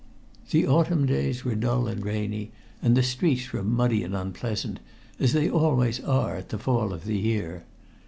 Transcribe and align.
The 0.49 0.65
autumn 0.65 1.05
days 1.05 1.45
were 1.45 1.53
dull 1.53 1.85
and 1.87 2.03
rainy, 2.03 2.51
and 2.81 2.97
the 2.97 3.03
streets 3.03 3.53
were 3.53 3.61
muddy 3.61 4.03
and 4.03 4.15
unpleasant, 4.15 4.79
as 5.19 5.31
they 5.33 5.47
always 5.47 5.99
are 5.99 6.35
at 6.35 6.49
the 6.49 6.57
fall 6.57 6.91
of 6.91 7.05
the 7.05 7.19
year. 7.19 7.65